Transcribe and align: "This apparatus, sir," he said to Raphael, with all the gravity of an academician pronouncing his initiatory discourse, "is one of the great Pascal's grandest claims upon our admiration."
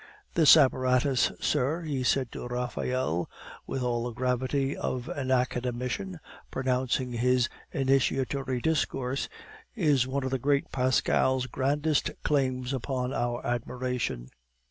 "This 0.33 0.57
apparatus, 0.57 1.31
sir," 1.39 1.83
he 1.83 2.01
said 2.01 2.31
to 2.31 2.47
Raphael, 2.47 3.29
with 3.67 3.83
all 3.83 4.05
the 4.05 4.11
gravity 4.13 4.75
of 4.75 5.07
an 5.07 5.29
academician 5.29 6.19
pronouncing 6.49 7.11
his 7.11 7.49
initiatory 7.71 8.61
discourse, 8.61 9.29
"is 9.75 10.07
one 10.07 10.23
of 10.23 10.31
the 10.31 10.39
great 10.39 10.71
Pascal's 10.71 11.45
grandest 11.45 12.09
claims 12.23 12.73
upon 12.73 13.13
our 13.13 13.45
admiration." 13.45 14.29